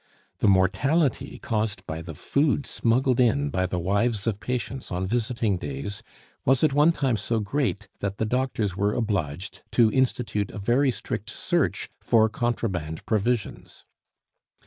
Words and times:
The 0.39 0.47
mortality 0.47 1.37
caused 1.37 1.85
by 1.85 2.01
the 2.01 2.15
food 2.15 2.65
smuggled 2.65 3.19
in 3.19 3.51
by 3.51 3.67
the 3.67 3.77
wives 3.77 4.25
of 4.25 4.39
patients 4.39 4.91
on 4.91 5.05
visiting 5.05 5.57
days 5.57 6.01
was 6.43 6.63
at 6.63 6.73
one 6.73 6.91
time 6.91 7.17
so 7.17 7.39
great 7.39 7.87
that 7.99 8.17
the 8.17 8.25
doctors 8.25 8.75
were 8.75 8.95
obliged 8.95 9.61
to 9.73 9.91
institute 9.91 10.49
a 10.49 10.57
very 10.57 10.89
strict 10.89 11.29
search 11.29 11.87
for 11.99 12.29
contraband 12.29 13.05
provisions. 13.05 13.85